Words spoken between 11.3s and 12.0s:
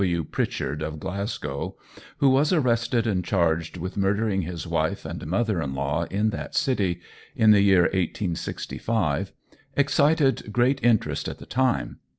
the time.